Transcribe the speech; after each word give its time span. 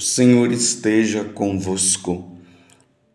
O 0.00 0.02
Senhor 0.02 0.50
esteja 0.50 1.22
convosco, 1.24 2.38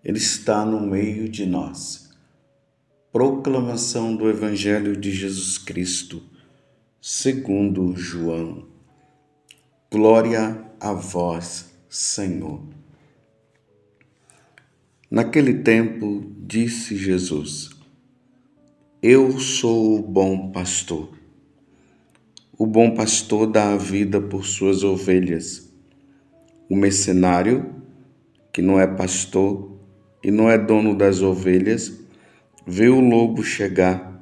Ele 0.03 0.19
está 0.19 0.63
no 0.63 0.79
meio 0.79 1.27
de 1.27 1.43
nós. 1.43 2.11
Proclamação 3.11 4.15
do 4.15 4.29
Evangelho 4.29 4.95
de 4.95 5.11
Jesus 5.11 5.57
Cristo, 5.57 6.21
segundo 7.01 7.97
João. 7.97 8.67
Glória 9.91 10.63
a 10.79 10.93
vós, 10.93 11.71
Senhor. 11.89 12.61
Naquele 15.09 15.63
tempo, 15.63 16.23
disse 16.37 16.95
Jesus: 16.95 17.71
Eu 19.01 19.39
sou 19.39 19.97
o 19.97 20.03
bom 20.03 20.51
pastor. 20.51 21.17
O 22.55 22.67
bom 22.67 22.93
pastor 22.93 23.47
dá 23.47 23.73
a 23.73 23.75
vida 23.75 24.21
por 24.21 24.45
suas 24.45 24.83
ovelhas. 24.83 25.64
O 26.67 26.75
mercenário, 26.75 27.75
que 28.51 28.61
não 28.61 28.79
é 28.79 28.87
pastor 28.87 29.77
e 30.23 30.31
não 30.31 30.49
é 30.49 30.57
dono 30.57 30.97
das 30.97 31.21
ovelhas, 31.21 31.93
vê 32.65 32.89
o 32.89 32.99
lobo 32.99 33.43
chegar, 33.43 34.19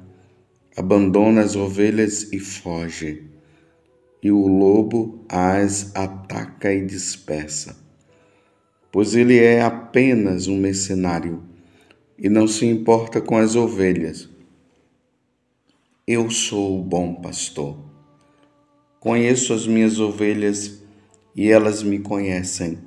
abandona 0.76 1.40
as 1.40 1.56
ovelhas 1.56 2.30
e 2.32 2.38
foge. 2.38 3.30
E 4.22 4.30
o 4.30 4.46
lobo 4.46 5.24
as 5.26 5.94
ataca 5.96 6.72
e 6.72 6.84
dispersa. 6.84 7.76
Pois 8.92 9.14
ele 9.14 9.38
é 9.38 9.62
apenas 9.62 10.46
um 10.46 10.58
mercenário 10.58 11.42
e 12.18 12.28
não 12.28 12.46
se 12.46 12.66
importa 12.66 13.22
com 13.22 13.38
as 13.38 13.56
ovelhas. 13.56 14.28
Eu 16.06 16.28
sou 16.28 16.78
o 16.78 16.84
bom 16.84 17.14
pastor. 17.14 17.78
Conheço 19.00 19.54
as 19.54 19.66
minhas 19.66 19.98
ovelhas 19.98 20.83
e 21.34 21.50
elas 21.50 21.82
me 21.82 21.98
conhecem, 21.98 22.78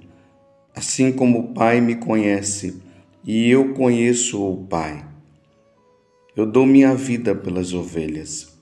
assim 0.76 1.12
como 1.12 1.40
o 1.40 1.54
Pai 1.54 1.82
me 1.82 1.96
conhece 1.96 2.82
e 3.24 3.50
eu 3.50 3.74
conheço 3.74 4.42
o 4.42 4.66
Pai. 4.66 5.06
Eu 6.36 6.46
dou 6.46 6.66
minha 6.66 6.96
vida 6.96 7.36
pelas 7.36 7.74
ovelhas. 7.74 8.58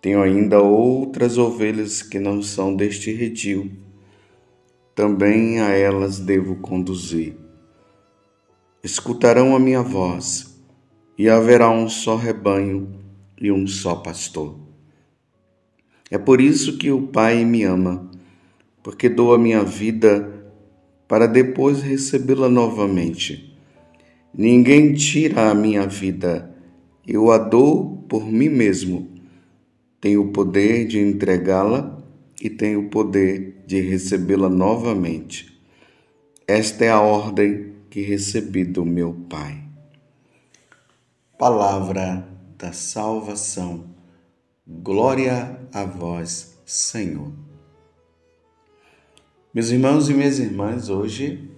Tenho 0.00 0.22
ainda 0.22 0.60
outras 0.60 1.36
ovelhas 1.36 2.02
que 2.02 2.18
não 2.20 2.40
são 2.42 2.76
deste 2.76 3.12
redil. 3.12 3.72
Também 4.94 5.60
a 5.60 5.70
elas 5.70 6.20
devo 6.20 6.56
conduzir. 6.56 7.34
Escutarão 8.84 9.56
a 9.56 9.58
minha 9.58 9.82
voz, 9.82 10.62
e 11.18 11.28
haverá 11.28 11.68
um 11.68 11.88
só 11.88 12.14
rebanho 12.14 12.88
e 13.40 13.50
um 13.50 13.66
só 13.66 13.96
pastor. 13.96 14.56
É 16.10 16.16
por 16.16 16.40
isso 16.40 16.78
que 16.78 16.92
o 16.92 17.08
Pai 17.08 17.44
me 17.44 17.64
ama 17.64 18.08
porque 18.88 19.06
dou 19.06 19.34
a 19.34 19.38
minha 19.38 19.62
vida 19.62 20.50
para 21.06 21.26
depois 21.26 21.82
recebê-la 21.82 22.48
novamente. 22.48 23.54
Ninguém 24.32 24.94
tira 24.94 25.50
a 25.50 25.54
minha 25.54 25.86
vida, 25.86 26.56
eu 27.06 27.30
a 27.30 27.36
dou 27.36 27.98
por 28.08 28.24
mim 28.24 28.48
mesmo. 28.48 29.06
Tenho 30.00 30.22
o 30.22 30.32
poder 30.32 30.86
de 30.86 30.98
entregá-la 30.98 32.02
e 32.40 32.48
tenho 32.48 32.80
o 32.80 32.88
poder 32.88 33.62
de 33.66 33.78
recebê-la 33.78 34.48
novamente. 34.48 35.60
Esta 36.46 36.86
é 36.86 36.90
a 36.90 36.98
ordem 36.98 37.74
que 37.90 38.00
recebi 38.00 38.64
do 38.64 38.86
meu 38.86 39.12
Pai. 39.28 39.64
Palavra 41.38 42.26
da 42.56 42.72
salvação. 42.72 43.84
Glória 44.66 45.60
a 45.74 45.84
vós, 45.84 46.58
Senhor. 46.64 47.48
Meus 49.54 49.70
irmãos 49.70 50.10
e 50.10 50.14
minhas 50.14 50.38
irmãs, 50.38 50.90
hoje 50.90 51.50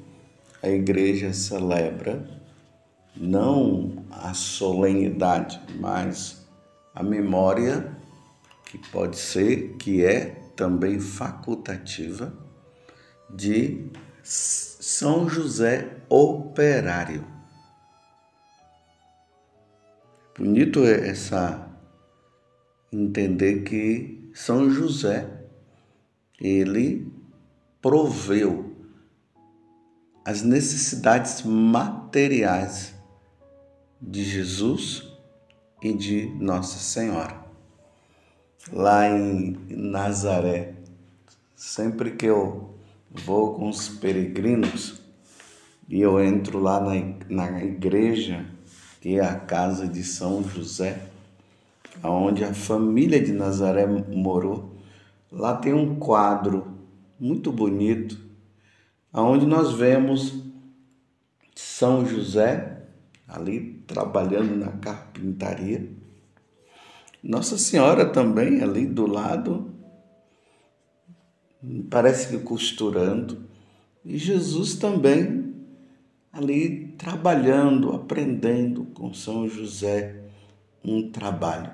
a 0.63 0.69
igreja 0.69 1.33
celebra 1.33 2.25
não 3.17 4.07
a 4.09 4.33
solenidade, 4.33 5.61
mas 5.81 6.47
a 6.95 7.03
memória, 7.03 7.91
que 8.67 8.79
pode 8.91 9.19
ser, 9.19 9.75
que 9.77 10.05
é 10.05 10.27
também 10.55 11.01
facultativa, 11.01 12.33
de 13.29 13.91
São 14.23 15.29
José 15.29 15.97
Operário. 16.09 17.27
Bonito 20.39 20.85
é 20.85 21.09
essa 21.09 21.69
entender 22.93 23.65
que 23.65 24.31
São 24.33 24.71
José 24.71 25.29
ele 26.41 27.20
proveu 27.81 28.77
as 30.25 30.43
necessidades 30.43 31.43
materiais 31.43 32.95
de 34.01 34.23
Jesus 34.23 35.09
e 35.83 35.93
de 35.93 36.27
Nossa 36.39 36.79
Senhora. 36.79 37.41
Lá 38.71 39.09
em 39.09 39.59
Nazaré, 39.69 40.75
sempre 41.57 42.13
que 42.13 42.27
eu 42.27 42.75
vou 43.11 43.55
com 43.55 43.69
os 43.69 43.89
peregrinos 43.89 45.01
e 45.89 46.01
eu 46.01 46.23
entro 46.23 46.59
lá 46.59 46.81
na, 46.81 46.93
na 47.29 47.65
igreja, 47.65 48.45
que 49.01 49.19
é 49.19 49.25
a 49.25 49.35
casa 49.35 49.89
de 49.89 50.05
São 50.05 50.45
José, 50.45 51.01
onde 52.05 52.45
a 52.45 52.53
família 52.53 53.21
de 53.21 53.33
Nazaré 53.33 53.87
morou, 53.87 54.77
lá 55.33 55.57
tem 55.57 55.73
um 55.73 55.97
quadro 55.97 56.70
muito 57.21 57.53
bonito, 57.53 58.19
aonde 59.13 59.45
nós 59.45 59.73
vemos 59.75 60.43
São 61.55 62.07
José 62.07 62.83
ali 63.29 63.83
trabalhando 63.87 64.57
na 64.57 64.73
carpintaria, 64.73 65.89
Nossa 67.23 67.59
Senhora 67.59 68.07
também 68.09 68.63
ali 68.63 68.87
do 68.87 69.07
lado, 69.07 69.71
parece 71.91 72.29
que 72.29 72.43
costurando, 72.43 73.45
e 74.03 74.17
Jesus 74.17 74.77
também 74.77 75.55
ali 76.33 76.89
trabalhando, 76.97 77.93
aprendendo 77.93 78.87
com 78.87 79.13
São 79.13 79.47
José 79.47 80.25
um 80.83 81.11
trabalho, 81.11 81.73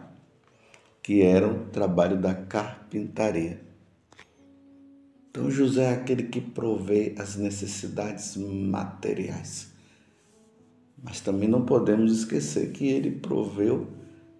que 1.02 1.22
era 1.22 1.46
o 1.46 1.66
trabalho 1.66 2.20
da 2.20 2.34
carpintaria. 2.34 3.66
Então, 5.36 5.50
José 5.50 5.82
é 5.82 5.92
aquele 5.92 6.22
que 6.22 6.41
provê 6.41 7.14
as 7.19 7.36
necessidades 7.36 8.38
materiais. 8.38 9.70
Mas 11.04 11.20
também 11.20 11.47
não 11.47 11.66
podemos 11.66 12.10
esquecer 12.10 12.72
que 12.72 12.86
ele 12.86 13.10
proveu 13.10 13.86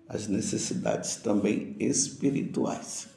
as 0.09 0.27
necessidades 0.27 1.17
também 1.17 1.77
espirituais. 1.79 3.09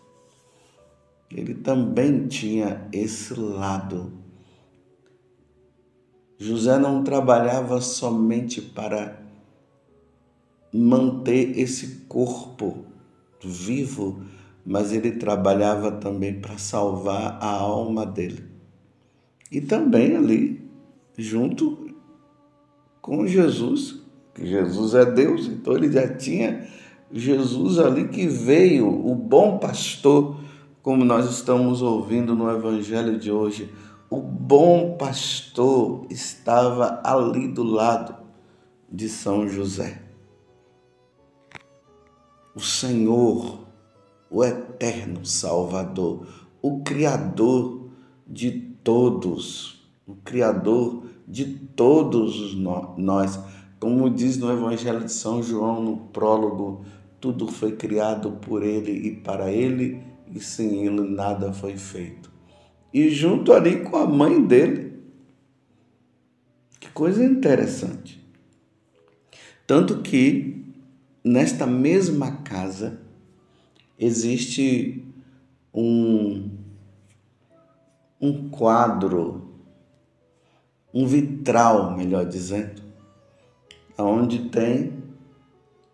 Ele 1.31 1.53
também 1.53 2.27
tinha 2.27 2.85
esse 2.91 3.33
lado. 3.39 4.11
José 6.37 6.77
não 6.77 7.01
trabalhava 7.01 7.79
somente 7.79 8.61
para 8.61 9.23
manter 10.73 11.57
esse 11.57 12.01
corpo 12.09 12.83
vivo 13.41 14.21
mas 14.65 14.91
ele 14.91 15.11
trabalhava 15.11 15.91
também 15.91 16.39
para 16.39 16.57
salvar 16.57 17.37
a 17.41 17.49
alma 17.49 18.05
dele. 18.05 18.43
E 19.51 19.59
também 19.61 20.15
ali, 20.15 20.69
junto 21.17 21.89
com 23.01 23.25
Jesus, 23.25 24.01
que 24.33 24.45
Jesus 24.45 24.93
é 24.93 25.05
Deus, 25.05 25.47
então 25.47 25.73
ele 25.73 25.91
já 25.91 26.07
tinha 26.15 26.67
Jesus 27.11 27.79
ali 27.79 28.07
que 28.07 28.27
veio, 28.27 28.87
o 28.87 29.15
bom 29.15 29.57
pastor, 29.57 30.37
como 30.81 31.03
nós 31.03 31.29
estamos 31.29 31.81
ouvindo 31.81 32.35
no 32.35 32.49
evangelho 32.49 33.17
de 33.17 33.31
hoje. 33.31 33.73
O 34.09 34.21
bom 34.21 34.95
pastor 34.97 36.05
estava 36.09 37.01
ali 37.03 37.47
do 37.47 37.63
lado 37.63 38.15
de 38.91 39.09
São 39.09 39.47
José. 39.47 40.01
O 42.55 42.59
Senhor 42.59 43.68
o 44.29 44.43
eterno 44.43 45.25
Salvador, 45.25 46.27
o 46.61 46.81
Criador 46.81 47.89
de 48.27 48.51
todos, 48.83 49.89
o 50.05 50.15
Criador 50.15 51.05
de 51.27 51.45
todos 51.45 52.55
nós. 52.55 53.39
Como 53.79 54.09
diz 54.09 54.37
no 54.37 54.51
Evangelho 54.51 55.05
de 55.05 55.11
São 55.11 55.41
João, 55.41 55.81
no 55.81 55.97
prólogo, 55.97 56.83
tudo 57.19 57.47
foi 57.47 57.75
criado 57.75 58.31
por 58.33 58.63
Ele 58.63 58.91
e 58.91 59.15
para 59.15 59.51
Ele, 59.51 60.01
e 60.33 60.39
sem 60.39 60.85
Ele 60.85 61.01
nada 61.01 61.53
foi 61.53 61.77
feito. 61.77 62.31
E 62.93 63.09
junto 63.09 63.53
ali 63.53 63.81
com 63.81 63.97
a 63.97 64.05
mãe 64.05 64.43
dele. 64.43 64.93
Que 66.79 66.89
coisa 66.89 67.23
interessante. 67.23 68.19
Tanto 69.67 70.01
que, 70.01 70.65
nesta 71.23 71.67
mesma 71.67 72.37
casa, 72.37 72.99
existe 73.99 75.05
um, 75.73 76.49
um 78.19 78.49
quadro 78.49 79.49
um 80.93 81.05
vitral, 81.05 81.95
melhor 81.95 82.25
dizendo, 82.25 82.81
onde 83.97 84.49
tem 84.49 85.03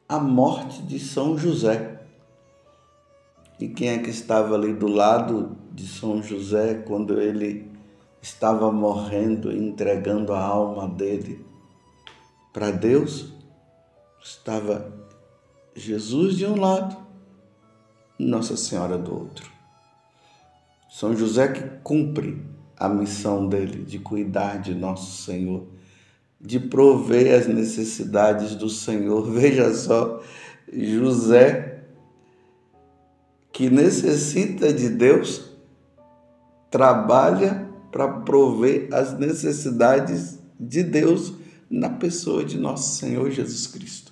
a 0.07 0.19
morte 0.19 0.81
de 0.83 0.99
São 0.99 1.37
José. 1.37 2.01
E 3.59 3.67
quem 3.67 3.89
é 3.89 3.97
que 3.99 4.09
estava 4.09 4.55
ali 4.55 4.73
do 4.73 4.87
lado 4.87 5.57
de 5.71 5.87
São 5.87 6.21
José 6.21 6.75
quando 6.75 7.19
ele 7.19 7.69
estava 8.21 8.71
morrendo, 8.71 9.51
entregando 9.51 10.33
a 10.33 10.41
alma 10.41 10.87
dele 10.87 11.45
para 12.53 12.71
Deus? 12.71 13.33
Estava 14.23 14.93
Jesus 15.75 16.37
de 16.37 16.45
um 16.45 16.59
lado, 16.59 16.97
Nossa 18.17 18.55
Senhora 18.55 18.97
do 18.97 19.13
outro. 19.13 19.51
São 20.89 21.15
José 21.15 21.49
que 21.49 21.61
cumpre 21.83 22.41
a 22.77 22.87
missão 22.87 23.47
dele 23.47 23.83
de 23.83 23.99
cuidar 23.99 24.61
de 24.61 24.73
nosso 24.73 25.23
Senhor, 25.23 25.67
de 26.39 26.59
prover 26.59 27.33
as 27.37 27.47
necessidades 27.47 28.55
do 28.55 28.69
Senhor. 28.69 29.23
Veja 29.31 29.73
só, 29.73 30.21
José 30.71 31.83
que 33.51 33.69
necessita 33.69 34.73
de 34.73 34.89
Deus 34.89 35.49
trabalha 36.69 37.69
para 37.89 38.05
prover 38.05 38.89
as 38.91 39.17
necessidades 39.17 40.37
de 40.59 40.83
Deus 40.83 41.33
na 41.69 41.89
pessoa 41.89 42.43
de 42.43 42.57
nosso 42.57 42.97
Senhor 42.97 43.31
Jesus 43.31 43.65
Cristo 43.67 44.11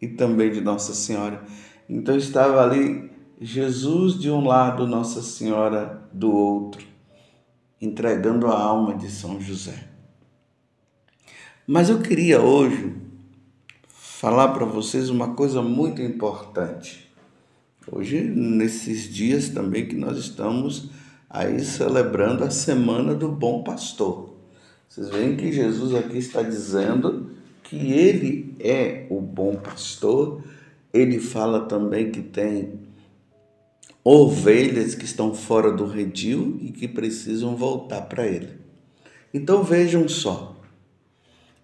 e 0.00 0.06
também 0.06 0.52
de 0.52 0.60
Nossa 0.60 0.92
Senhora. 0.92 1.42
Então 1.88 2.14
estava 2.16 2.62
ali 2.62 3.10
Jesus 3.40 4.18
de 4.18 4.28
um 4.28 4.44
lado, 4.44 4.84
Nossa 4.84 5.22
Senhora 5.22 6.02
do 6.12 6.32
outro, 6.32 6.84
entregando 7.80 8.48
a 8.48 8.60
alma 8.60 8.96
de 8.96 9.08
São 9.08 9.40
José. 9.40 9.88
Mas 11.64 11.88
eu 11.88 12.00
queria 12.00 12.40
hoje 12.40 12.96
falar 13.86 14.48
para 14.48 14.64
vocês 14.64 15.08
uma 15.08 15.34
coisa 15.34 15.62
muito 15.62 16.02
importante. 16.02 17.08
Hoje, 17.92 18.20
nesses 18.20 19.04
dias 19.04 19.50
também 19.50 19.86
que 19.86 19.94
nós 19.94 20.18
estamos 20.18 20.90
aí 21.30 21.60
celebrando 21.60 22.42
a 22.42 22.50
semana 22.50 23.14
do 23.14 23.28
bom 23.28 23.62
pastor. 23.62 24.34
Vocês 24.88 25.10
veem 25.10 25.36
que 25.36 25.52
Jesus 25.52 25.94
aqui 25.94 26.18
está 26.18 26.42
dizendo 26.42 27.30
que 27.62 27.76
ele 27.76 28.56
é 28.58 29.06
o 29.10 29.20
bom 29.20 29.54
pastor. 29.54 30.42
Ele 30.92 31.20
fala 31.20 31.66
também 31.66 32.10
que 32.10 32.20
tem 32.20 32.87
ovelhas 34.10 34.94
que 34.94 35.04
estão 35.04 35.34
fora 35.34 35.70
do 35.70 35.84
redil 35.84 36.56
e 36.62 36.72
que 36.72 36.88
precisam 36.88 37.54
voltar 37.54 38.02
para 38.02 38.26
ele. 38.26 38.58
Então 39.34 39.62
vejam 39.62 40.08
só. 40.08 40.56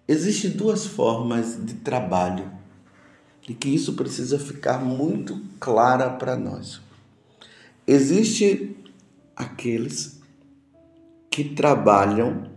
Existem 0.07 0.51
duas 0.51 0.85
formas 0.85 1.57
de 1.65 1.73
trabalho 1.73 2.51
e 3.49 3.53
que 3.55 3.69
isso 3.69 3.93
precisa 3.93 4.37
ficar 4.37 4.77
muito 4.77 5.41
clara 5.59 6.11
para 6.11 6.35
nós. 6.35 6.79
Existe 7.87 8.75
aqueles 9.35 10.21
que 11.31 11.43
trabalham 11.45 12.51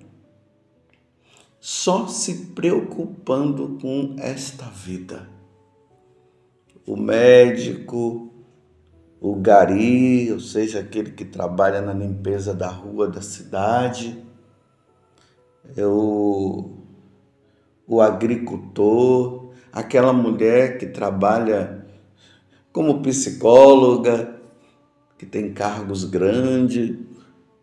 só 1.58 2.06
se 2.06 2.46
preocupando 2.54 3.78
com 3.80 4.16
esta 4.18 4.66
vida. 4.66 5.26
O 6.86 6.94
médico, 6.94 8.27
o 9.20 9.34
gari, 9.34 10.32
ou 10.32 10.40
seja, 10.40 10.80
aquele 10.80 11.10
que 11.10 11.24
trabalha 11.24 11.80
na 11.80 11.92
limpeza 11.92 12.54
da 12.54 12.68
rua 12.68 13.08
da 13.08 13.20
cidade, 13.20 14.22
é 15.76 15.84
o, 15.84 16.70
o 17.86 18.00
agricultor, 18.00 19.50
aquela 19.72 20.12
mulher 20.12 20.78
que 20.78 20.86
trabalha 20.86 21.86
como 22.72 23.02
psicóloga, 23.02 24.36
que 25.18 25.26
tem 25.26 25.52
cargos 25.52 26.04
grandes, 26.04 26.96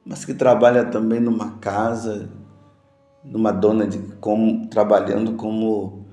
mas 0.05 0.25
que 0.25 0.33
trabalha 0.33 0.85
também 0.85 1.19
numa 1.19 1.57
casa, 1.57 2.29
numa 3.23 3.51
dona 3.51 3.87
de 3.87 3.97
como 4.19 4.67
trabalhando 4.67 5.33
como 5.33 6.05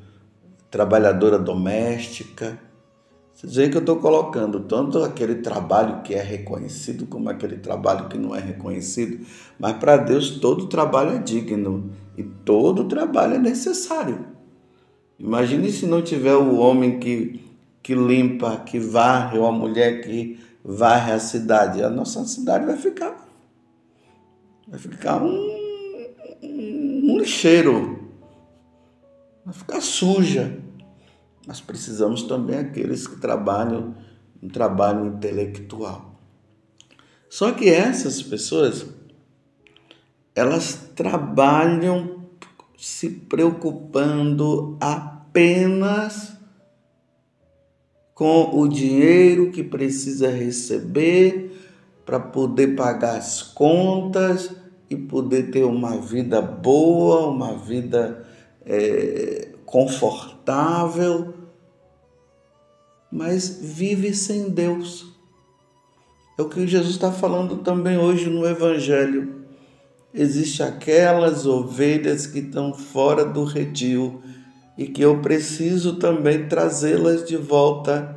trabalhadora 0.70 1.38
doméstica. 1.38 2.58
Vocês 3.34 3.56
veem 3.56 3.70
que 3.70 3.76
eu 3.76 3.80
estou 3.80 3.96
colocando 3.96 4.60
tanto 4.60 5.02
aquele 5.02 5.36
trabalho 5.36 6.02
que 6.02 6.14
é 6.14 6.22
reconhecido 6.22 7.06
como 7.06 7.28
aquele 7.28 7.56
trabalho 7.56 8.08
que 8.08 8.18
não 8.18 8.34
é 8.34 8.40
reconhecido, 8.40 9.24
mas 9.58 9.76
para 9.76 9.96
Deus 9.96 10.38
todo 10.38 10.68
trabalho 10.68 11.16
é 11.16 11.18
digno 11.18 11.90
e 12.16 12.22
todo 12.22 12.84
trabalho 12.84 13.34
é 13.34 13.38
necessário. 13.38 14.26
Imagine 15.18 15.72
se 15.72 15.86
não 15.86 16.02
tiver 16.02 16.34
o 16.34 16.56
homem 16.56 16.98
que, 16.98 17.40
que 17.82 17.94
limpa, 17.94 18.58
que 18.58 18.78
varre, 18.78 19.38
ou 19.38 19.46
a 19.46 19.52
mulher 19.52 20.02
que 20.02 20.38
varre 20.64 21.12
a 21.12 21.18
cidade, 21.18 21.82
a 21.82 21.90
nossa 21.90 22.24
cidade 22.24 22.66
vai 22.66 22.76
ficar 22.76 23.32
vai 24.72 24.80
ficar 24.80 25.22
um, 25.22 26.08
um 26.42 27.18
lixeiro, 27.18 28.08
vai 29.44 29.52
ficar 29.52 29.82
suja. 29.82 30.61
Nós 31.46 31.60
precisamos 31.60 32.22
também 32.22 32.58
aqueles 32.58 33.06
que 33.06 33.16
trabalham 33.16 33.94
um 34.42 34.48
trabalho 34.48 35.06
intelectual. 35.06 36.20
Só 37.28 37.52
que 37.52 37.68
essas 37.68 38.22
pessoas 38.22 38.86
elas 40.34 40.90
trabalham 40.94 42.26
se 42.76 43.08
preocupando 43.08 44.76
apenas 44.80 46.32
com 48.14 48.58
o 48.58 48.68
dinheiro 48.68 49.50
que 49.50 49.62
precisa 49.62 50.28
receber 50.28 51.52
para 52.04 52.18
poder 52.18 52.74
pagar 52.76 53.16
as 53.16 53.42
contas 53.42 54.50
e 54.90 54.96
poder 54.96 55.50
ter 55.50 55.64
uma 55.64 55.96
vida 55.98 56.42
boa, 56.42 57.28
uma 57.28 57.56
vida 57.56 58.26
é, 58.64 59.52
confortável, 59.64 61.31
mas 63.12 63.58
vive 63.60 64.14
sem 64.14 64.48
Deus. 64.48 65.12
É 66.38 66.42
o 66.42 66.48
que 66.48 66.66
Jesus 66.66 66.94
está 66.94 67.12
falando 67.12 67.58
também 67.58 67.98
hoje 67.98 68.30
no 68.30 68.46
Evangelho. 68.46 69.42
Existem 70.14 70.66
aquelas 70.66 71.44
ovelhas 71.44 72.26
que 72.26 72.38
estão 72.38 72.72
fora 72.72 73.24
do 73.24 73.44
redil 73.44 74.22
e 74.78 74.86
que 74.86 75.02
eu 75.02 75.20
preciso 75.20 75.96
também 75.96 76.48
trazê-las 76.48 77.26
de 77.26 77.36
volta. 77.36 78.16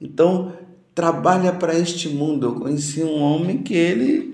Então, 0.00 0.52
trabalha 0.94 1.52
para 1.52 1.76
este 1.76 2.08
mundo. 2.08 2.46
Eu 2.46 2.54
conheci 2.54 3.02
um 3.02 3.20
homem 3.20 3.58
que 3.58 3.74
ele 3.74 4.32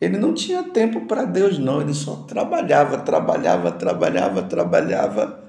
ele 0.00 0.18
não 0.18 0.34
tinha 0.34 0.64
tempo 0.64 1.02
para 1.02 1.24
Deus 1.24 1.60
não, 1.60 1.80
ele 1.80 1.94
só 1.94 2.16
trabalhava, 2.26 2.98
trabalhava, 2.98 3.70
trabalhava, 3.70 4.42
trabalhava. 4.42 5.44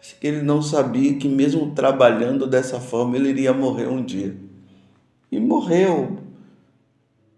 Acho 0.00 0.16
que 0.18 0.26
ele 0.26 0.42
não 0.42 0.62
sabia 0.62 1.14
que 1.18 1.28
mesmo 1.28 1.72
trabalhando 1.74 2.46
dessa 2.46 2.80
forma 2.80 3.16
ele 3.16 3.30
iria 3.30 3.52
morrer 3.52 3.88
um 3.88 4.04
dia. 4.04 4.36
E 5.30 5.38
morreu. 5.40 6.18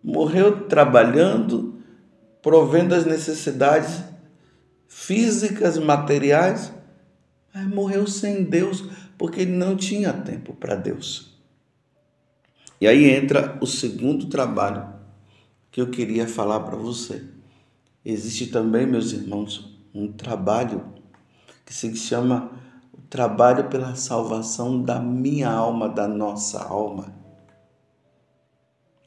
Morreu 0.02 0.66
trabalhando, 0.66 1.74
provendo 2.42 2.94
as 2.94 3.04
necessidades 3.04 4.02
físicas, 4.86 5.78
materiais, 5.78 6.72
mas 7.54 7.66
morreu 7.66 8.06
sem 8.06 8.44
Deus, 8.44 8.84
porque 9.16 9.42
ele 9.42 9.52
não 9.52 9.76
tinha 9.76 10.12
tempo 10.12 10.54
para 10.54 10.74
Deus. 10.74 11.30
E 12.80 12.86
aí 12.86 13.10
entra 13.10 13.58
o 13.60 13.66
segundo 13.66 14.26
trabalho 14.26 14.88
que 15.70 15.80
eu 15.80 15.90
queria 15.90 16.26
falar 16.26 16.60
para 16.60 16.76
você. 16.76 17.24
Existe 18.04 18.46
também, 18.46 18.86
meus 18.86 19.12
irmãos, 19.12 19.78
um 19.94 20.10
trabalho 20.10 20.99
que 21.70 21.74
se 21.76 21.94
chama 21.94 22.50
o 22.92 23.00
trabalho 23.02 23.68
pela 23.68 23.94
salvação 23.94 24.82
da 24.82 24.98
minha 24.98 25.48
alma, 25.48 25.88
da 25.88 26.08
nossa 26.08 26.60
alma. 26.64 27.14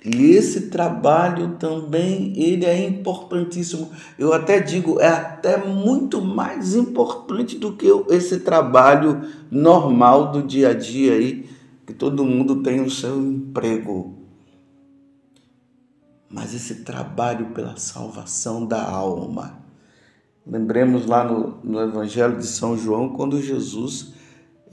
E 0.05 0.31
esse 0.31 0.69
trabalho 0.69 1.57
também, 1.57 2.31
ele 2.39 2.63
é 2.63 2.87
importantíssimo. 2.87 3.91
Eu 4.17 4.31
até 4.31 4.61
digo, 4.61 4.97
é 5.01 5.09
até 5.09 5.57
muito 5.57 6.21
mais 6.21 6.73
importante 6.73 7.57
do 7.57 7.73
que 7.73 7.87
esse 8.09 8.39
trabalho 8.39 9.21
normal 9.51 10.31
do 10.31 10.41
dia 10.41 10.69
a 10.69 10.73
dia 10.73 11.15
aí, 11.15 11.49
que 11.85 11.93
todo 11.93 12.23
mundo 12.23 12.63
tem 12.63 12.79
o 12.79 12.89
seu 12.89 13.19
emprego. 13.21 14.19
Mas 16.29 16.53
esse 16.53 16.75
trabalho 16.85 17.47
pela 17.47 17.75
salvação 17.75 18.65
da 18.65 18.81
alma. 18.81 19.62
Lembremos 20.45 21.05
lá 21.05 21.23
no, 21.23 21.57
no 21.63 21.79
Evangelho 21.81 22.37
de 22.37 22.45
São 22.45 22.77
João, 22.77 23.09
quando 23.09 23.41
Jesus, 23.41 24.13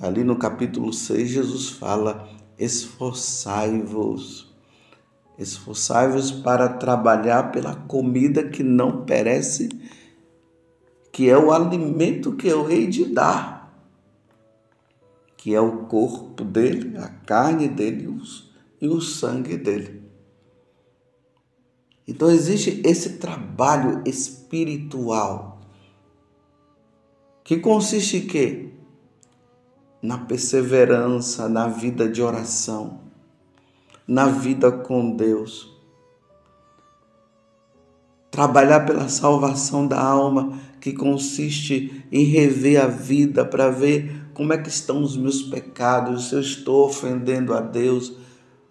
ali 0.00 0.24
no 0.24 0.36
capítulo 0.36 0.92
6, 0.92 1.28
Jesus 1.28 1.70
fala: 1.70 2.28
esforçai-vos 2.58 4.50
Esforçai-vos 5.40 6.30
para 6.30 6.68
trabalhar 6.68 7.50
pela 7.50 7.74
comida 7.74 8.46
que 8.46 8.62
não 8.62 9.06
perece, 9.06 9.70
que 11.10 11.30
é 11.30 11.38
o 11.38 11.50
alimento 11.50 12.36
que 12.36 12.46
eu 12.46 12.70
hei 12.70 12.86
de 12.86 13.06
dar, 13.06 13.74
que 15.38 15.54
é 15.54 15.60
o 15.60 15.86
corpo 15.86 16.44
dele, 16.44 16.98
a 16.98 17.08
carne 17.08 17.68
dele 17.68 18.20
e 18.82 18.86
o 18.86 19.00
sangue 19.00 19.56
dele. 19.56 20.02
Então 22.06 22.30
existe 22.30 22.82
esse 22.84 23.16
trabalho 23.16 24.02
espiritual 24.04 25.49
que 27.44 27.58
consiste 27.58 28.18
em 28.18 28.26
quê? 28.26 28.68
Na 30.02 30.18
perseverança, 30.18 31.48
na 31.48 31.68
vida 31.68 32.08
de 32.08 32.22
oração, 32.22 33.00
na 34.06 34.26
vida 34.26 34.70
com 34.70 35.14
Deus. 35.14 35.68
Trabalhar 38.30 38.86
pela 38.86 39.08
salvação 39.08 39.86
da 39.86 40.00
alma, 40.00 40.58
que 40.80 40.92
consiste 40.92 42.04
em 42.10 42.24
rever 42.24 42.82
a 42.82 42.86
vida 42.86 43.44
para 43.44 43.70
ver 43.70 44.28
como 44.32 44.52
é 44.52 44.58
que 44.58 44.68
estão 44.70 45.02
os 45.02 45.16
meus 45.16 45.42
pecados, 45.42 46.28
se 46.28 46.34
eu 46.34 46.40
estou 46.40 46.86
ofendendo 46.86 47.52
a 47.52 47.60
Deus, 47.60 48.12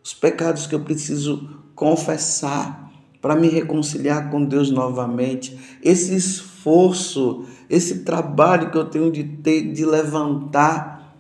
os 0.03 0.13
pecados 0.13 0.65
que 0.65 0.73
eu 0.73 0.79
preciso 0.79 1.47
confessar 1.75 2.91
para 3.21 3.35
me 3.35 3.47
reconciliar 3.47 4.31
com 4.31 4.43
Deus 4.43 4.71
novamente. 4.71 5.57
Esse 5.83 6.15
esforço, 6.59 7.45
esse 7.69 7.99
trabalho 7.99 8.69
que 8.69 8.77
eu 8.77 8.85
tenho 8.85 9.11
de 9.11 9.23
ter, 9.23 9.71
de 9.71 9.85
levantar 9.85 11.15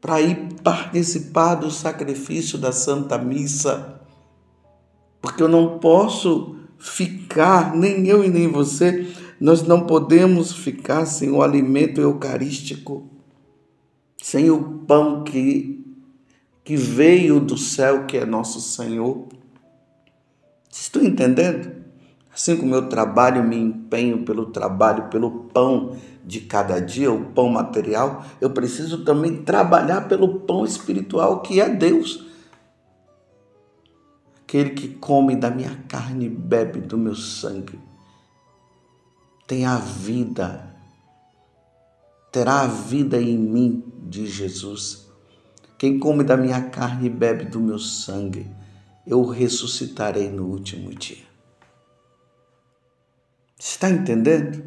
para 0.00 0.20
ir 0.20 0.54
participar 0.62 1.54
do 1.54 1.70
sacrifício 1.70 2.58
da 2.58 2.72
Santa 2.72 3.16
Missa, 3.16 4.00
porque 5.20 5.42
eu 5.42 5.48
não 5.48 5.78
posso 5.78 6.56
ficar, 6.78 7.76
nem 7.76 8.06
eu 8.08 8.24
e 8.24 8.28
nem 8.28 8.48
você, 8.48 9.06
nós 9.38 9.62
não 9.62 9.86
podemos 9.86 10.52
ficar 10.52 11.04
sem 11.06 11.30
o 11.30 11.42
alimento 11.42 12.00
eucarístico, 12.00 13.08
sem 14.22 14.50
o 14.50 14.80
pão 14.86 15.22
que, 15.22 15.84
que 16.64 16.76
veio 16.76 17.38
do 17.38 17.56
céu, 17.56 18.06
que 18.06 18.16
é 18.16 18.24
nosso 18.24 18.60
Senhor. 18.60 19.28
Estão 20.70 21.02
entendendo? 21.02 21.79
Assim 22.40 22.56
como 22.56 22.74
eu 22.74 22.88
trabalho, 22.88 23.44
me 23.44 23.54
empenho 23.54 24.24
pelo 24.24 24.46
trabalho, 24.46 25.10
pelo 25.10 25.44
pão 25.52 25.94
de 26.24 26.40
cada 26.40 26.80
dia, 26.80 27.12
o 27.12 27.26
pão 27.32 27.50
material, 27.50 28.24
eu 28.40 28.48
preciso 28.48 29.04
também 29.04 29.42
trabalhar 29.42 30.08
pelo 30.08 30.40
pão 30.40 30.64
espiritual 30.64 31.42
que 31.42 31.60
é 31.60 31.68
Deus. 31.68 32.24
Aquele 34.40 34.70
que 34.70 34.88
come 34.88 35.36
da 35.36 35.50
minha 35.50 35.84
carne 35.86 36.24
e 36.24 36.28
bebe 36.30 36.80
do 36.80 36.96
meu 36.96 37.14
sangue 37.14 37.78
tem 39.46 39.66
a 39.66 39.76
vida, 39.76 40.74
terá 42.32 42.62
a 42.62 42.66
vida 42.66 43.20
em 43.20 43.36
mim, 43.36 43.84
de 44.08 44.24
Jesus. 44.24 45.10
Quem 45.76 45.98
come 45.98 46.24
da 46.24 46.38
minha 46.38 46.62
carne 46.70 47.06
e 47.06 47.10
bebe 47.10 47.44
do 47.44 47.60
meu 47.60 47.78
sangue, 47.78 48.50
eu 49.06 49.26
ressuscitarei 49.26 50.30
no 50.30 50.46
último 50.46 50.94
dia. 50.94 51.29
Está 53.60 53.90
entendendo? 53.90 54.64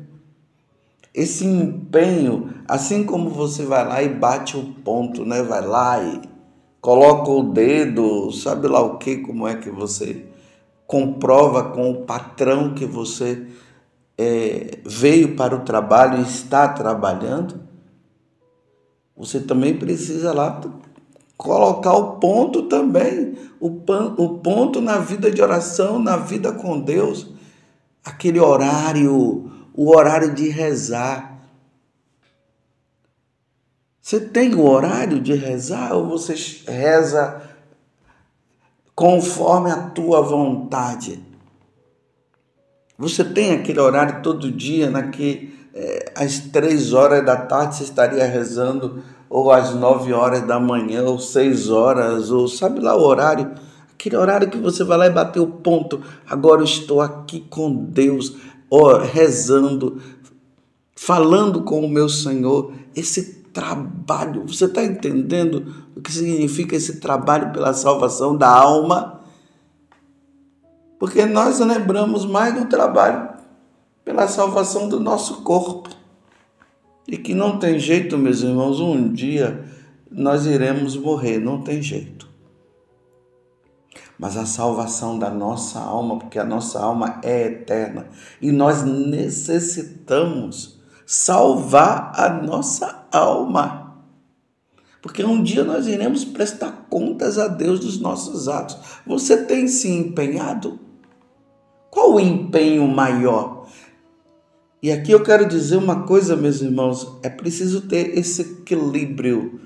Esse 1.11 1.45
empenho, 1.45 2.53
assim 2.67 3.03
como 3.03 3.27
você 3.27 3.65
vai 3.65 3.87
lá 3.87 4.03
e 4.03 4.09
bate 4.09 4.55
o 4.55 4.71
ponto, 4.71 5.25
né? 5.25 5.41
Vai 5.41 5.65
lá 5.65 6.03
e 6.03 6.21
coloca 6.79 7.31
o 7.31 7.51
dedo, 7.51 8.31
sabe 8.31 8.67
lá 8.67 8.81
o 8.81 8.99
que, 8.99 9.17
como 9.17 9.47
é 9.47 9.55
que 9.55 9.71
você 9.71 10.27
comprova 10.85 11.71
com 11.71 11.89
o 11.89 12.01
patrão 12.03 12.75
que 12.75 12.85
você 12.85 13.47
é, 14.15 14.77
veio 14.85 15.35
para 15.35 15.55
o 15.55 15.61
trabalho 15.61 16.19
e 16.19 16.27
está 16.27 16.67
trabalhando, 16.67 17.61
você 19.17 19.39
também 19.39 19.75
precisa 19.75 20.31
lá 20.31 20.61
colocar 21.35 21.93
o 21.93 22.17
ponto 22.17 22.63
também, 22.63 23.33
o, 23.59 23.71
pan, 23.71 24.13
o 24.17 24.37
ponto 24.37 24.79
na 24.79 24.99
vida 24.99 25.31
de 25.31 25.41
oração, 25.41 25.97
na 25.97 26.15
vida 26.15 26.51
com 26.51 26.79
Deus 26.79 27.32
aquele 28.03 28.39
horário, 28.39 29.51
o 29.73 29.95
horário 29.95 30.33
de 30.33 30.49
rezar. 30.49 31.39
Você 34.01 34.19
tem 34.19 34.53
o 34.53 34.65
horário 34.65 35.21
de 35.21 35.33
rezar 35.33 35.93
ou 35.93 36.07
você 36.07 36.35
reza 36.67 37.41
conforme 38.93 39.71
a 39.71 39.89
tua 39.89 40.21
vontade? 40.21 41.23
Você 42.97 43.23
tem 43.23 43.53
aquele 43.53 43.79
horário 43.79 44.21
todo 44.21 44.51
dia, 44.51 44.89
naque, 44.89 45.57
é, 45.73 46.11
às 46.15 46.39
três 46.39 46.93
horas 46.93 47.25
da 47.25 47.35
tarde 47.35 47.77
você 47.77 47.83
estaria 47.83 48.25
rezando, 48.25 49.03
ou 49.29 49.51
às 49.51 49.73
nove 49.73 50.13
horas 50.13 50.45
da 50.45 50.59
manhã, 50.59 51.03
ou 51.03 51.17
seis 51.17 51.69
horas, 51.69 52.29
ou 52.29 52.47
sabe 52.47 52.79
lá 52.79 52.95
o 52.95 53.01
horário 53.01 53.51
Aquele 54.03 54.17
horário 54.17 54.49
que 54.49 54.57
você 54.57 54.83
vai 54.83 54.97
lá 54.97 55.07
e 55.07 55.11
bater 55.11 55.39
o 55.39 55.47
ponto. 55.47 56.01
Agora 56.29 56.59
eu 56.59 56.65
estou 56.65 56.99
aqui 56.99 57.39
com 57.39 57.73
Deus, 57.73 58.35
ó, 58.69 58.97
rezando, 58.97 60.01
falando 60.93 61.63
com 61.63 61.79
o 61.79 61.87
meu 61.87 62.09
Senhor. 62.09 62.73
Esse 62.93 63.35
trabalho, 63.53 64.45
você 64.45 64.65
está 64.65 64.83
entendendo 64.83 65.85
o 65.95 66.01
que 66.01 66.11
significa 66.11 66.75
esse 66.75 66.99
trabalho 66.99 67.53
pela 67.53 67.71
salvação 67.71 68.35
da 68.35 68.49
alma? 68.49 69.21
Porque 70.99 71.25
nós 71.25 71.61
lembramos 71.61 72.25
mais 72.25 72.53
do 72.59 72.65
trabalho 72.65 73.29
pela 74.03 74.27
salvação 74.27 74.89
do 74.89 74.99
nosso 74.99 75.43
corpo. 75.43 75.87
E 77.07 77.15
que 77.15 77.33
não 77.33 77.57
tem 77.57 77.79
jeito, 77.79 78.17
meus 78.17 78.41
irmãos, 78.41 78.81
um 78.81 79.13
dia 79.13 79.63
nós 80.11 80.45
iremos 80.45 80.97
morrer, 80.97 81.39
não 81.39 81.61
tem 81.61 81.81
jeito 81.81 82.32
mas 84.17 84.37
a 84.37 84.45
salvação 84.45 85.17
da 85.17 85.29
nossa 85.29 85.79
alma, 85.79 86.17
porque 86.17 86.39
a 86.39 86.43
nossa 86.43 86.79
alma 86.79 87.19
é 87.23 87.47
eterna 87.47 88.07
e 88.41 88.51
nós 88.51 88.83
necessitamos 88.83 90.79
salvar 91.05 92.11
a 92.15 92.29
nossa 92.29 93.05
alma. 93.11 93.83
Porque 95.01 95.23
um 95.23 95.43
dia 95.43 95.65
nós 95.65 95.85
iremos 95.87 96.23
prestar 96.23 96.87
contas 96.89 97.37
a 97.37 97.49
Deus 97.49 97.81
dos 97.81 97.99
nossos 97.99 98.47
atos. 98.47 98.77
Você 99.05 99.43
tem 99.43 99.67
se 99.67 99.89
empenhado? 99.89 100.79
Qual 101.89 102.13
o 102.13 102.19
empenho 102.19 102.87
maior? 102.87 103.67
E 104.81 104.91
aqui 104.91 105.11
eu 105.11 105.21
quero 105.21 105.45
dizer 105.45 105.75
uma 105.75 106.03
coisa, 106.03 106.37
meus 106.37 106.61
irmãos: 106.61 107.19
é 107.21 107.29
preciso 107.29 107.81
ter 107.81 108.17
esse 108.17 108.41
equilíbrio 108.41 109.59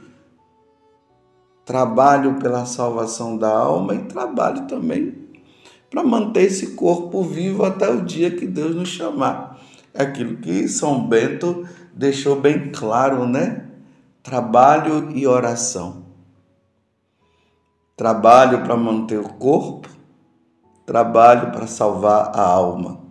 trabalho 1.67 2.35
pela 2.35 2.65
salvação 2.65 3.37
da 3.37 3.49
alma 3.53 3.93
e 3.93 4.05
trabalho 4.05 4.65
também 4.67 5.27
para 5.89 6.01
manter 6.01 6.43
esse 6.43 6.75
corpo 6.75 7.21
vivo 7.21 7.65
até 7.65 7.89
o 7.89 8.05
dia 8.05 8.31
que 8.31 8.47
Deus 8.47 8.73
nos 8.73 8.87
chamar. 8.87 9.59
É 9.93 10.03
aquilo 10.03 10.37
que 10.37 10.65
São 10.69 11.05
Bento 11.05 11.67
deixou 11.93 12.39
bem 12.39 12.71
claro, 12.71 13.27
né? 13.27 13.65
Trabalho 14.23 15.11
e 15.11 15.27
oração. 15.27 16.05
Trabalho 17.97 18.63
para 18.63 18.77
manter 18.77 19.19
o 19.19 19.27
corpo, 19.27 19.89
trabalho 20.85 21.51
para 21.51 21.67
salvar 21.67 22.31
a 22.33 22.41
alma. 22.41 23.06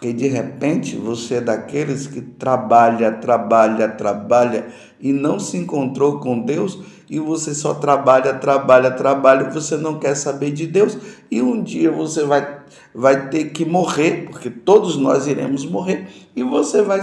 Porque 0.00 0.14
de 0.14 0.28
repente 0.28 0.96
você 0.96 1.34
é 1.34 1.40
daqueles 1.42 2.06
que 2.06 2.22
trabalha, 2.22 3.12
trabalha, 3.12 3.86
trabalha 3.86 4.68
e 4.98 5.12
não 5.12 5.38
se 5.38 5.58
encontrou 5.58 6.18
com 6.18 6.40
Deus 6.40 6.78
e 7.10 7.20
você 7.20 7.54
só 7.54 7.74
trabalha, 7.74 8.32
trabalha, 8.32 8.90
trabalha, 8.90 9.48
e 9.48 9.52
você 9.52 9.76
não 9.76 9.98
quer 9.98 10.14
saber 10.14 10.52
de 10.52 10.66
Deus 10.66 10.96
e 11.30 11.42
um 11.42 11.62
dia 11.62 11.92
você 11.92 12.24
vai 12.24 12.60
vai 12.94 13.28
ter 13.28 13.50
que 13.50 13.62
morrer, 13.66 14.30
porque 14.30 14.48
todos 14.48 14.96
nós 14.96 15.26
iremos 15.26 15.66
morrer 15.66 16.08
e 16.34 16.42
você 16.42 16.80
vai 16.80 17.02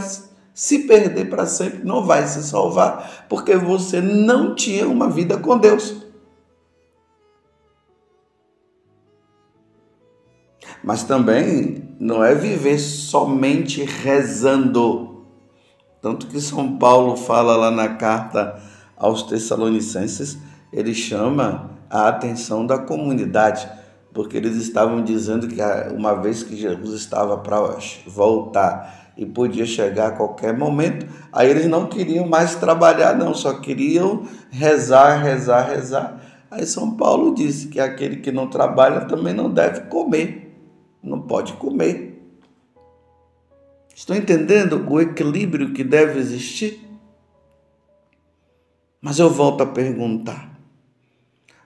se 0.51 0.79
perder 0.79 1.29
para 1.29 1.45
sempre, 1.45 1.85
não 1.85 2.03
vai 2.03 2.25
se 2.25 2.41
salvar, 2.41 3.27
porque 3.29 3.55
você 3.55 4.01
não 4.01 4.55
tinha 4.55 4.87
uma 4.87 5.07
vida 5.07 5.37
com 5.37 5.55
Deus. 5.55 6.01
Mas 10.83 11.03
também 11.03 11.86
não 11.99 12.23
é 12.23 12.35
viver 12.35 12.77
somente 12.77 13.83
rezando. 13.83 15.25
Tanto 16.01 16.27
que 16.27 16.39
São 16.39 16.77
Paulo 16.77 17.17
fala 17.17 17.55
lá 17.55 17.71
na 17.71 17.89
carta 17.89 18.59
aos 18.95 19.23
Tessalonicenses, 19.23 20.37
ele 20.71 20.93
chama 20.93 21.71
a 21.89 22.07
atenção 22.07 22.65
da 22.65 22.77
comunidade, 22.77 23.67
porque 24.13 24.37
eles 24.37 24.55
estavam 24.55 25.03
dizendo 25.03 25.47
que 25.47 25.61
ah, 25.61 25.91
uma 25.95 26.13
vez 26.13 26.43
que 26.43 26.55
Jesus 26.55 26.99
estava 26.99 27.37
para 27.37 27.77
voltar 28.05 29.11
e 29.17 29.25
podia 29.25 29.65
chegar 29.65 30.07
a 30.07 30.11
qualquer 30.11 30.55
momento, 30.55 31.07
aí 31.31 31.49
eles 31.49 31.65
não 31.65 31.87
queriam 31.87 32.27
mais 32.27 32.55
trabalhar, 32.55 33.15
não, 33.15 33.33
só 33.33 33.59
queriam 33.59 34.23
rezar, 34.51 35.23
rezar, 35.23 35.67
rezar. 35.67 36.21
Aí 36.51 36.65
São 36.65 36.95
Paulo 36.95 37.33
disse 37.33 37.67
que 37.67 37.79
aquele 37.79 38.17
que 38.17 38.31
não 38.31 38.47
trabalha 38.47 39.01
também 39.01 39.33
não 39.33 39.49
deve 39.49 39.81
comer, 39.81 40.46
não 41.07 41.21
pode 41.21 41.53
comer. 41.53 42.21
Estão 43.95 44.15
entendendo 44.15 44.85
o 44.87 45.01
equilíbrio 45.01 45.73
que 45.73 45.83
deve 45.83 46.19
existir? 46.19 46.87
Mas 49.01 49.17
eu 49.17 49.29
volto 49.29 49.63
a 49.63 49.65
perguntar: 49.65 50.59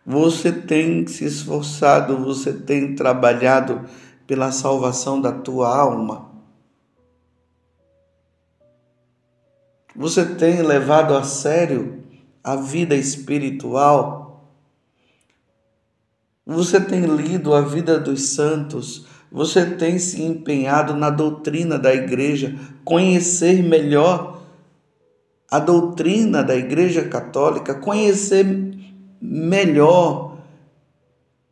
você 0.06 0.52
tem 0.52 1.06
se 1.08 1.26
esforçado, 1.26 2.18
você 2.18 2.54
tem 2.54 2.96
trabalhado 2.96 3.88
pela 4.26 4.52
salvação 4.52 5.20
da 5.20 5.32
tua 5.32 5.76
alma? 5.76 6.32
Você 9.96 10.26
tem 10.36 10.62
levado 10.62 11.16
a 11.16 11.24
sério 11.24 12.02
a 12.44 12.56
vida 12.56 12.96
espiritual? 12.96 14.50
Você 16.46 16.80
tem 16.80 17.06
lido 17.06 17.54
a 17.54 17.62
vida 17.62 18.00
dos 18.00 18.30
santos? 18.30 19.06
Você 19.32 19.66
tem 19.66 19.98
se 19.98 20.22
empenhado 20.22 20.94
na 20.94 21.10
doutrina 21.10 21.80
da 21.80 21.94
igreja, 21.94 22.56
conhecer 22.84 23.64
melhor 23.64 24.42
a 25.50 25.60
doutrina 25.60 26.42
da 26.42 26.56
Igreja 26.56 27.04
Católica, 27.04 27.76
conhecer 27.76 28.46
melhor 29.22 30.38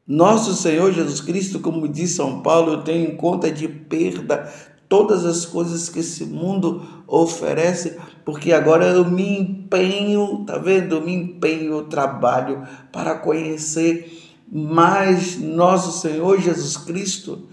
nosso 0.07 0.55
Senhor 0.55 0.91
Jesus 0.93 1.21
Cristo, 1.21 1.59
como 1.59 1.87
diz 1.87 2.11
São 2.11 2.41
Paulo, 2.41 2.71
eu 2.71 2.81
tenho 2.81 3.11
em 3.11 3.15
conta 3.15 3.51
de 3.51 3.67
perda 3.67 4.51
todas 4.87 5.23
as 5.23 5.45
coisas 5.45 5.87
que 5.87 5.99
esse 5.99 6.25
mundo 6.25 6.81
oferece, 7.05 7.97
porque 8.25 8.51
agora 8.51 8.85
eu 8.87 9.05
me 9.05 9.39
empenho, 9.39 10.43
tá 10.45 10.57
vendo? 10.57 10.95
Eu 10.95 11.01
me 11.01 11.13
empenho, 11.13 11.73
eu 11.73 11.83
trabalho 11.83 12.63
para 12.91 13.15
conhecer 13.15 14.33
mais 14.51 15.37
nosso 15.37 16.01
Senhor 16.01 16.41
Jesus 16.41 16.75
Cristo, 16.75 17.47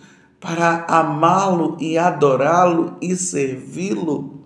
para 0.46 0.84
amá-lo 0.86 1.76
e 1.80 1.98
adorá-lo 1.98 2.96
e 3.02 3.16
servi-lo. 3.16 4.44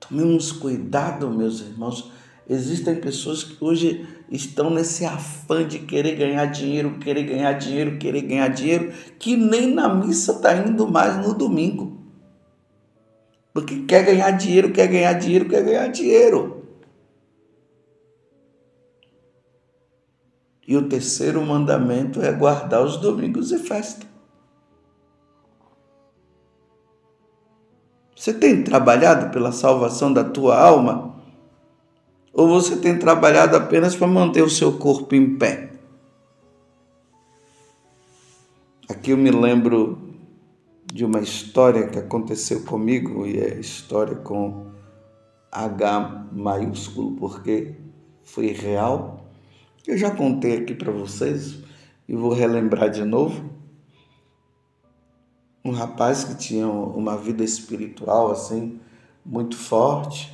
Tomemos 0.00 0.52
cuidado, 0.52 1.28
meus 1.28 1.60
irmãos. 1.60 2.10
Existem 2.48 2.94
pessoas 2.94 3.44
que 3.44 3.62
hoje 3.62 4.08
estão 4.30 4.70
nesse 4.70 5.04
afã 5.04 5.68
de 5.68 5.80
querer 5.80 6.16
ganhar 6.16 6.46
dinheiro, 6.46 6.98
querer 6.98 7.24
ganhar 7.24 7.52
dinheiro, 7.52 7.98
querer 7.98 8.22
ganhar 8.22 8.48
dinheiro, 8.48 8.90
que 9.18 9.36
nem 9.36 9.74
na 9.74 9.92
missa 9.94 10.32
está 10.32 10.56
indo 10.56 10.90
mais 10.90 11.18
no 11.18 11.34
domingo. 11.34 12.00
Porque 13.52 13.82
quer 13.82 14.02
ganhar 14.06 14.30
dinheiro, 14.30 14.72
quer 14.72 14.86
ganhar 14.86 15.12
dinheiro, 15.12 15.46
quer 15.46 15.62
ganhar 15.62 15.88
dinheiro. 15.88 16.55
E 20.66 20.76
o 20.76 20.88
terceiro 20.88 21.40
mandamento 21.44 22.20
é 22.20 22.32
guardar 22.32 22.82
os 22.82 22.96
domingos 22.96 23.52
e 23.52 23.58
festa. 23.58 24.06
Você 28.16 28.34
tem 28.34 28.64
trabalhado 28.64 29.30
pela 29.30 29.52
salvação 29.52 30.12
da 30.12 30.24
tua 30.24 30.58
alma? 30.58 31.14
Ou 32.32 32.48
você 32.48 32.76
tem 32.76 32.98
trabalhado 32.98 33.56
apenas 33.56 33.94
para 33.94 34.06
manter 34.06 34.42
o 34.42 34.50
seu 34.50 34.78
corpo 34.78 35.14
em 35.14 35.38
pé? 35.38 35.72
Aqui 38.88 39.10
eu 39.10 39.16
me 39.16 39.30
lembro 39.30 39.98
de 40.92 41.04
uma 41.04 41.20
história 41.20 41.88
que 41.88 41.98
aconteceu 41.98 42.64
comigo 42.64 43.26
e 43.26 43.38
é 43.38 43.60
história 43.60 44.16
com 44.16 44.66
H 45.52 46.26
maiúsculo 46.32 47.16
porque 47.16 47.74
foi 48.22 48.46
real. 48.48 49.25
Eu 49.86 49.96
já 49.96 50.10
contei 50.10 50.58
aqui 50.58 50.74
para 50.74 50.90
vocês 50.90 51.58
e 52.08 52.16
vou 52.16 52.32
relembrar 52.32 52.90
de 52.90 53.04
novo 53.04 53.48
um 55.64 55.70
rapaz 55.70 56.24
que 56.24 56.36
tinha 56.36 56.66
uma 56.66 57.16
vida 57.16 57.44
espiritual 57.44 58.32
assim 58.32 58.80
muito 59.24 59.56
forte, 59.56 60.32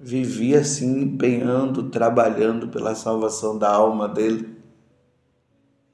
vivia 0.00 0.60
assim 0.60 1.02
empenhando, 1.02 1.90
trabalhando 1.90 2.68
pela 2.68 2.94
salvação 2.94 3.58
da 3.58 3.70
alma 3.70 4.08
dele. 4.08 4.56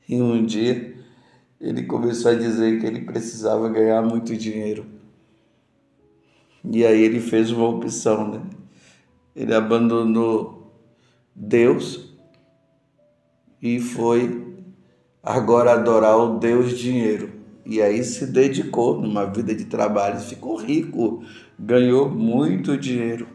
E 0.09 0.23
um 0.23 0.47
dia 0.47 0.97
ele 1.61 1.85
começou 1.87 2.31
a 2.31 2.35
dizer 2.35 2.81
que 2.81 2.87
ele 2.87 3.01
precisava 3.01 3.69
ganhar 3.69 4.03
muito 4.03 4.37
dinheiro. 4.37 4.87
E 6.65 6.87
aí 6.87 7.03
ele 7.03 7.21
fez 7.21 7.51
uma 7.51 7.69
opção, 7.69 8.29
né? 8.29 8.43
Ele 9.35 9.53
abandonou 9.53 10.73
Deus 11.35 12.14
e 13.65 13.81
foi 13.81 14.55
agora 15.23 15.73
adorar 15.73 16.19
o 16.19 16.39
Deus 16.39 16.79
dinheiro. 16.79 17.33
E 17.65 17.81
aí 17.81 18.05
se 18.05 18.27
dedicou 18.27 19.01
numa 19.01 19.25
vida 19.25 19.55
de 19.55 19.65
trabalho, 19.65 20.21
ficou 20.21 20.55
rico, 20.57 21.25
ganhou 21.59 22.11
muito 22.11 22.77
dinheiro, 22.77 23.27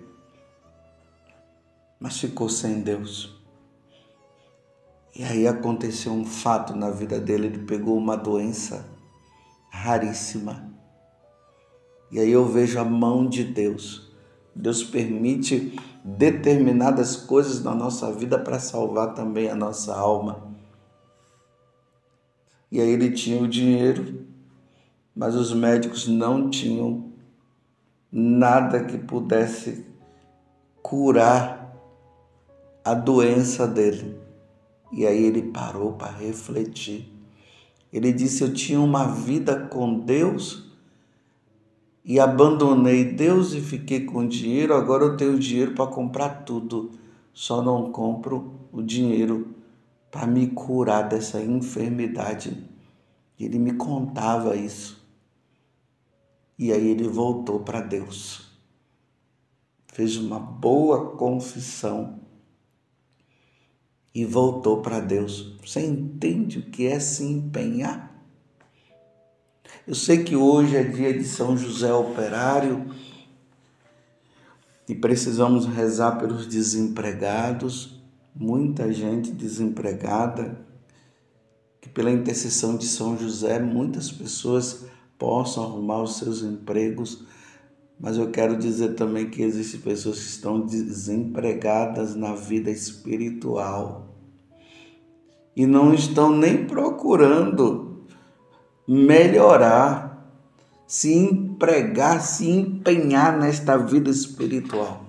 mas 1.99 2.19
ficou 2.19 2.47
sem 2.47 2.81
Deus. 2.81 3.41
E 5.15 5.23
aí 5.23 5.47
aconteceu 5.47 6.11
um 6.11 6.23
fato 6.23 6.75
na 6.75 6.91
vida 6.91 7.19
dele, 7.19 7.47
ele 7.47 7.65
pegou 7.65 7.97
uma 7.97 8.15
doença 8.15 8.85
raríssima. 9.71 10.71
E 12.11 12.19
aí 12.19 12.31
eu 12.31 12.45
vejo 12.45 12.79
a 12.79 12.85
mão 12.85 13.27
de 13.27 13.43
Deus. 13.43 14.11
Deus 14.55 14.83
permite 14.83 15.75
determinadas 16.17 17.15
coisas 17.15 17.63
na 17.63 17.75
nossa 17.75 18.11
vida 18.11 18.39
para 18.39 18.59
salvar 18.59 19.13
também 19.13 19.49
a 19.49 19.55
nossa 19.55 19.95
alma. 19.95 20.49
E 22.71 22.79
aí 22.79 22.89
ele 22.89 23.11
tinha 23.11 23.41
o 23.41 23.47
dinheiro, 23.47 24.25
mas 25.15 25.35
os 25.35 25.53
médicos 25.53 26.07
não 26.07 26.49
tinham 26.49 27.11
nada 28.11 28.83
que 28.83 28.97
pudesse 28.97 29.85
curar 30.81 31.75
a 32.83 32.93
doença 32.93 33.67
dele. 33.67 34.17
E 34.91 35.05
aí 35.05 35.23
ele 35.23 35.43
parou 35.51 35.93
para 35.93 36.11
refletir. 36.11 37.11
Ele 37.91 38.11
disse: 38.11 38.43
Eu 38.43 38.53
tinha 38.53 38.79
uma 38.79 39.05
vida 39.07 39.67
com 39.67 39.99
Deus 39.99 40.68
e 42.09 42.19
abandonei 42.19 43.05
Deus 43.05 43.53
e 43.53 43.61
fiquei 43.61 44.03
com 44.03 44.27
dinheiro. 44.27 44.73
Agora 44.73 45.03
eu 45.03 45.15
tenho 45.15 45.37
dinheiro 45.37 45.75
para 45.75 45.85
comprar 45.85 46.43
tudo, 46.43 46.89
só 47.31 47.61
não 47.61 47.91
compro 47.91 48.67
o 48.71 48.81
dinheiro 48.81 49.53
para 50.09 50.25
me 50.25 50.47
curar 50.47 51.07
dessa 51.07 51.39
enfermidade. 51.39 52.67
Ele 53.39 53.59
me 53.59 53.73
contava 53.73 54.55
isso. 54.55 55.07
E 56.57 56.73
aí 56.73 56.87
ele 56.87 57.07
voltou 57.07 57.59
para 57.59 57.79
Deus. 57.79 58.57
Fez 59.85 60.17
uma 60.17 60.39
boa 60.39 61.15
confissão 61.15 62.21
e 64.15 64.25
voltou 64.25 64.81
para 64.81 64.99
Deus. 64.99 65.55
Você 65.63 65.85
entende 65.85 66.57
o 66.57 66.71
que 66.71 66.87
é 66.87 66.99
se 66.99 67.23
empenhar? 67.23 68.08
Eu 69.87 69.95
sei 69.95 70.23
que 70.23 70.35
hoje 70.35 70.75
é 70.75 70.83
dia 70.83 71.13
de 71.13 71.23
São 71.23 71.57
José 71.57 71.93
Operário 71.93 72.93
e 74.87 74.95
precisamos 74.95 75.65
rezar 75.65 76.17
pelos 76.17 76.47
desempregados 76.47 77.99
muita 78.39 78.91
gente 78.93 79.31
desempregada, 79.31 80.65
que 81.81 81.89
pela 81.89 82.09
intercessão 82.09 82.77
de 82.77 82.85
São 82.85 83.17
José 83.17 83.59
muitas 83.59 84.09
pessoas 84.09 84.85
possam 85.17 85.65
arrumar 85.65 86.01
os 86.03 86.17
seus 86.17 86.41
empregos, 86.41 87.25
mas 87.99 88.17
eu 88.17 88.31
quero 88.31 88.57
dizer 88.57 88.95
também 88.95 89.29
que 89.29 89.41
existem 89.41 89.81
pessoas 89.81 90.19
que 90.19 90.29
estão 90.29 90.65
desempregadas 90.65 92.15
na 92.15 92.33
vida 92.33 92.71
espiritual 92.71 94.15
e 95.53 95.65
não 95.65 95.93
estão 95.93 96.33
nem 96.33 96.65
procurando 96.65 97.88
melhorar, 98.89 100.33
se 100.87 101.13
empregar, 101.13 102.19
se 102.21 102.49
empenhar 102.49 103.37
nesta 103.37 103.77
vida 103.77 104.09
espiritual. 104.09 105.05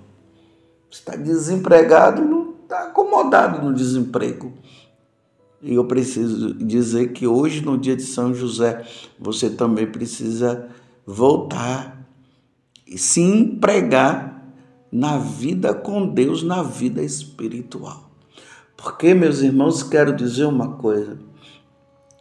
Está 0.90 1.16
desempregado, 1.16 2.21
não 2.21 2.51
está 2.62 2.83
acomodado 2.83 3.64
no 3.64 3.73
desemprego. 3.73 4.53
E 5.62 5.75
eu 5.75 5.87
preciso 5.87 6.53
dizer 6.53 7.12
que 7.12 7.27
hoje, 7.27 7.64
no 7.64 7.79
dia 7.79 7.97
de 7.97 8.03
São 8.03 8.35
José, 8.35 8.85
você 9.19 9.49
também 9.49 9.87
precisa 9.87 10.69
voltar 11.07 12.07
e 12.87 12.99
se 12.99 13.23
empregar 13.23 14.45
na 14.93 15.16
vida 15.16 15.73
com 15.73 16.07
Deus, 16.07 16.43
na 16.43 16.62
vida 16.62 17.03
espiritual. 17.03 18.11
Porque, 18.77 19.14
meus 19.14 19.40
irmãos, 19.40 19.83
quero 19.83 20.14
dizer 20.14 20.45
uma 20.45 20.73
coisa: 20.73 21.19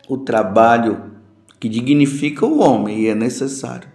o 0.07 0.17
trabalho 0.17 1.18
que 1.59 1.67
dignifica 1.67 2.45
o 2.45 2.59
homem 2.59 3.01
e 3.01 3.07
é 3.07 3.15
necessário, 3.15 3.89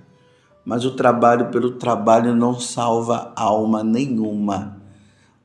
mas 0.64 0.84
o 0.84 0.94
trabalho 0.94 1.50
pelo 1.50 1.72
trabalho 1.72 2.34
não 2.34 2.60
salva 2.60 3.32
alma 3.34 3.82
nenhuma. 3.82 4.82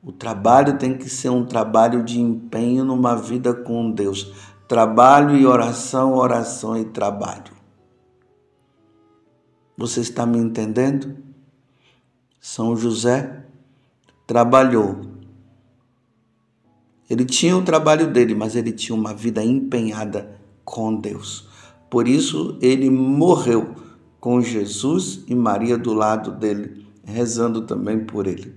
O 0.02 0.12
trabalho 0.12 0.78
tem 0.78 0.96
que 0.96 1.08
ser 1.08 1.28
um 1.28 1.44
trabalho 1.44 2.02
de 2.02 2.20
empenho 2.20 2.84
numa 2.84 3.14
vida 3.14 3.52
com 3.52 3.90
Deus. 3.90 4.32
Trabalho 4.66 5.36
e 5.36 5.46
oração, 5.46 6.14
oração 6.14 6.76
e 6.76 6.84
trabalho. 6.84 7.52
Você 9.76 10.00
está 10.00 10.24
me 10.24 10.38
entendendo? 10.38 11.16
São 12.40 12.76
José 12.76 13.44
trabalhou. 14.26 15.00
Ele 17.08 17.24
tinha 17.24 17.56
o 17.56 17.62
trabalho 17.62 18.10
dele, 18.10 18.34
mas 18.34 18.54
ele 18.54 18.72
tinha 18.72 18.96
uma 18.96 19.12
vida 19.12 19.42
empenhada 19.42 20.40
com 20.64 20.94
Deus. 20.94 21.49
Por 21.90 22.06
isso 22.06 22.56
ele 22.62 22.88
morreu 22.88 23.74
com 24.20 24.40
Jesus 24.40 25.24
e 25.26 25.34
Maria 25.34 25.76
do 25.76 25.92
lado 25.92 26.30
dele, 26.30 26.86
rezando 27.04 27.62
também 27.62 28.04
por 28.04 28.26
ele. 28.26 28.54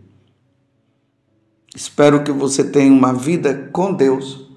Espero 1.76 2.24
que 2.24 2.32
você 2.32 2.64
tenha 2.64 2.94
uma 2.94 3.14
vida 3.14 3.70
com 3.74 3.92
Deus 3.92 4.48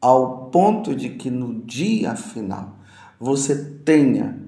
ao 0.00 0.46
ponto 0.46 0.94
de 0.94 1.10
que 1.10 1.30
no 1.30 1.62
dia 1.62 2.16
final 2.16 2.78
você 3.20 3.54
tenha 3.84 4.40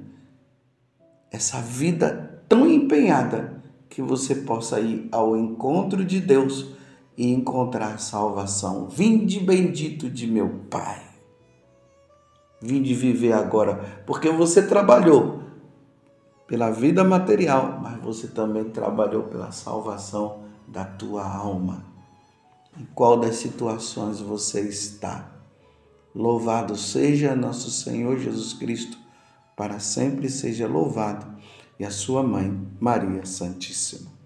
essa 1.31 1.61
vida 1.61 2.43
tão 2.49 2.69
empenhada 2.69 3.63
que 3.89 4.03
você 4.03 4.35
possa 4.35 4.81
ir 4.81 5.09
ao 5.13 5.37
encontro 5.37 6.05
de 6.05 6.21
Deus 6.21 6.71
e 7.17 7.33
encontrar 7.33 8.01
salvação. 8.01 8.89
Vinde 8.89 9.39
bendito 9.39 10.09
de 10.09 10.27
meu 10.27 10.49
Pai. 10.71 11.10
Vinde 12.61 12.93
viver 12.93 13.33
agora, 13.33 14.03
porque 14.07 14.31
você 14.31 14.67
trabalhou 14.67 15.41
pela 16.47 16.71
vida 16.71 17.03
material, 17.03 17.79
mas 17.81 17.99
você 18.03 18.27
também 18.27 18.65
trabalhou 18.65 19.23
pela 19.23 19.51
salvação 19.51 20.43
da 20.67 20.85
tua 20.85 21.25
alma. 21.25 21.85
Em 22.79 22.85
qual 22.95 23.19
das 23.19 23.37
situações 23.37 24.21
você 24.21 24.61
está? 24.63 25.31
Louvado 26.15 26.77
seja 26.77 27.37
nosso 27.37 27.71
Senhor 27.71 28.19
Jesus 28.19 28.53
Cristo, 28.53 28.99
para 29.57 29.79
sempre 29.79 30.29
seja 30.29 30.67
louvado, 30.67 31.27
e 31.79 31.85
a 31.85 31.91
sua 31.91 32.23
mãe, 32.23 32.69
Maria 32.79 33.25
Santíssima. 33.25 34.20